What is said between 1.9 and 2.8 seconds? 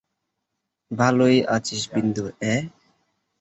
বিন্দু, অ্যাঁ?